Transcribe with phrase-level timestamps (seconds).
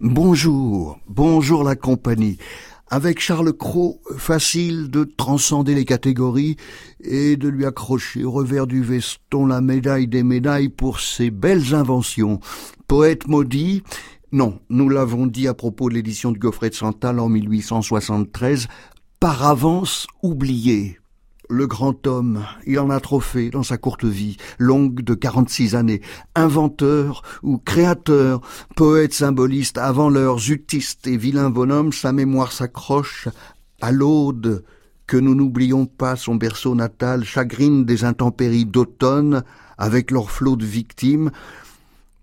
[0.00, 2.38] Bonjour, bonjour la compagnie.
[2.88, 6.56] Avec Charles Cros, facile de transcender les catégories
[7.00, 11.74] et de lui accrocher au revers du veston la médaille des médailles pour ses belles
[11.74, 12.40] inventions.
[12.88, 13.82] Poète maudit,
[14.32, 18.68] non, nous l'avons dit à propos de l'édition du Gaufret de Santal en 1873,
[19.20, 20.98] par avance oublié.
[21.52, 25.74] Le grand homme, il en a trop fait dans sa courte vie, longue de 46
[25.74, 26.00] années.
[26.34, 28.40] Inventeur ou créateur,
[28.74, 33.28] poète symboliste, avant l'heure, zutiste et vilain bonhomme, sa mémoire s'accroche
[33.82, 34.64] à l'aude
[35.06, 39.44] que nous n'oublions pas son berceau natal, chagrine des intempéries d'automne,
[39.76, 41.32] avec leur flot de victimes.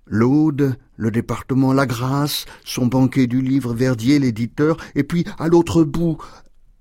[0.07, 5.83] L'Aude, le département La Grâce, son banquet du livre Verdier, l'éditeur, et puis à l'autre
[5.83, 6.17] bout,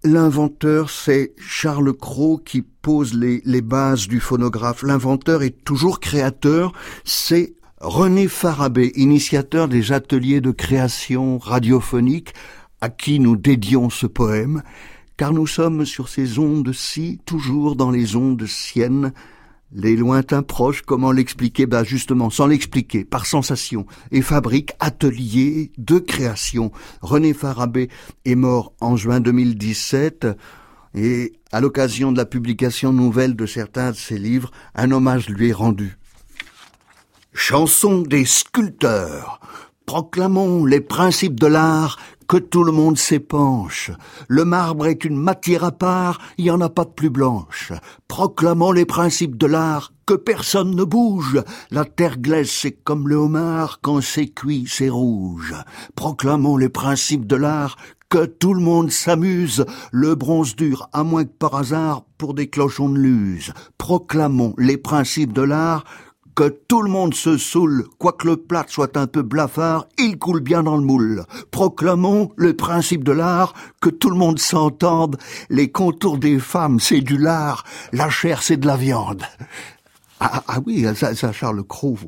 [0.05, 4.85] L'inventeur, c'est Charles Cros qui pose les, bases du phonographe.
[4.85, 6.73] L'inventeur est toujours créateur,
[7.05, 12.33] c'est René Farabé, initiateur des ateliers de création radiophonique,
[12.81, 14.63] à qui nous dédions ce poème,
[15.17, 19.13] car nous sommes sur ces ondes-ci, toujours dans les ondes siennes,
[19.73, 21.67] les lointains proches, comment l'expliquer?
[21.67, 26.73] Ben justement, sans l'expliquer, par sensation, et fabrique atelier de création.
[27.03, 27.89] René Farabé
[28.25, 30.27] est mort en juin 2017,
[30.95, 35.51] et à l'occasion de la publication nouvelle de certains de ses livres, un hommage lui
[35.51, 35.99] est rendu.
[37.33, 39.41] Chanson des sculpteurs.
[39.87, 43.91] Proclamons les principes de l'art que tout le monde s'épanche.
[44.29, 47.73] Le marbre est une matière à part, il n'y en a pas de plus blanche.
[48.07, 51.43] Proclamons les principes de l'art, que personne ne bouge.
[51.71, 55.55] La terre glaise, c'est comme le homard, quand c'est cuit, c'est rouge.
[55.97, 57.77] Proclamons les principes de l'art,
[58.11, 62.49] que tout le monde s'amuse, le bronze dur, à moins que par hasard, pour des
[62.49, 63.53] clochons de luse.
[63.77, 65.85] Proclamons les principes de l'art,
[66.39, 70.39] que tout le monde se saoule, quoique le plat soit un peu blafard, il coule
[70.39, 71.25] bien dans le moule.
[71.51, 75.19] Proclamons le principe de l'art, que tout le monde s'entende,
[75.51, 79.25] les contours des femmes c'est du lard, la chair c'est de la viande.
[80.21, 81.99] Ah, ah oui, ça, ça Charles Cros,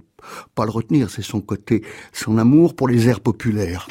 [0.54, 1.82] pas le retenir, c'est son côté,
[2.12, 3.88] son amour pour les airs populaires.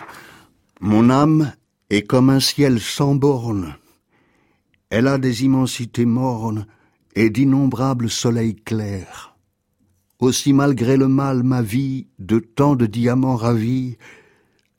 [0.80, 1.52] Mon âme
[1.90, 3.76] est comme un ciel sans bornes.
[4.90, 6.66] Elle a des immensités mornes
[7.14, 9.29] et d'innombrables soleils clairs.
[10.19, 13.97] Aussi malgré le mal, ma vie, de tant de diamants ravis,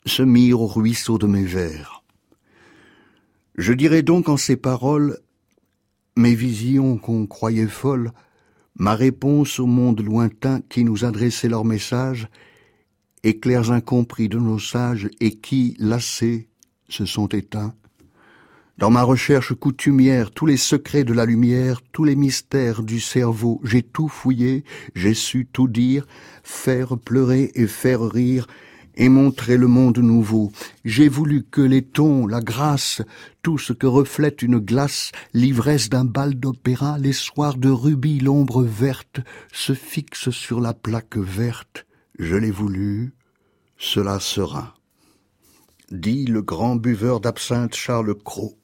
[0.05, 2.03] se mire au ruisseau de mes vers.
[3.57, 5.17] Je dirais donc en ces paroles,
[6.15, 8.11] mes visions qu'on croyait folles,
[8.75, 12.27] ma réponse au monde lointain qui nous adressait leur message,
[13.23, 16.49] éclairs incompris de nos sages et qui, lassés,
[16.87, 17.73] se sont éteints.
[18.81, 23.61] Dans ma recherche coutumière, tous les secrets de la lumière, tous les mystères du cerveau,
[23.63, 24.63] j'ai tout fouillé,
[24.95, 26.07] j'ai su tout dire,
[26.41, 28.47] faire pleurer et faire rire,
[28.95, 30.51] et montrer le monde nouveau.
[30.83, 33.03] J'ai voulu que les tons, la grâce,
[33.43, 38.63] tout ce que reflète une glace, l'ivresse d'un bal d'opéra, les soirs de rubis, l'ombre
[38.63, 39.19] verte,
[39.53, 41.85] se fixe sur la plaque verte.
[42.17, 43.13] Je l'ai voulu,
[43.77, 44.73] cela sera.
[45.91, 48.57] Dit le grand buveur d'absinthe Charles Cros.